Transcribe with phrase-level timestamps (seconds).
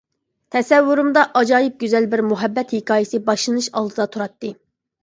[0.55, 4.55] تەسەۋۋۇرۇمدا ئاجايىپ گۈزەل بىر مۇھەببەت ھېكايىسى باشلىنىش ئالدىدا تۇراتتى.